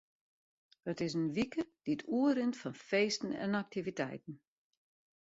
[0.87, 4.35] It is in wike dy't oerrint fan feesten en aktiviteiten.